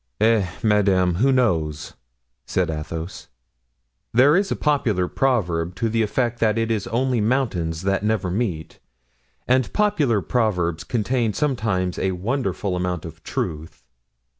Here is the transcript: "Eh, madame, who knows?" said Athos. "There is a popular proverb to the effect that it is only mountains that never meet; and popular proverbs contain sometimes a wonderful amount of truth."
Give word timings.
"Eh, 0.19 0.47
madame, 0.63 1.17
who 1.21 1.31
knows?" 1.31 1.93
said 2.47 2.71
Athos. 2.71 3.27
"There 4.11 4.35
is 4.35 4.51
a 4.51 4.55
popular 4.55 5.07
proverb 5.07 5.75
to 5.75 5.89
the 5.89 6.01
effect 6.01 6.39
that 6.39 6.57
it 6.57 6.71
is 6.71 6.87
only 6.87 7.21
mountains 7.21 7.83
that 7.83 8.01
never 8.03 8.31
meet; 8.31 8.79
and 9.47 9.71
popular 9.73 10.19
proverbs 10.23 10.83
contain 10.83 11.33
sometimes 11.33 11.99
a 11.99 12.13
wonderful 12.13 12.75
amount 12.75 13.05
of 13.05 13.21
truth." 13.21 13.83